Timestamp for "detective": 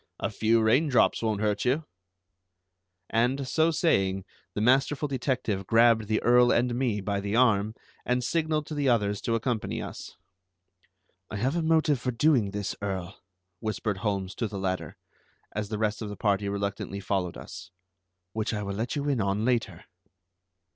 5.07-5.67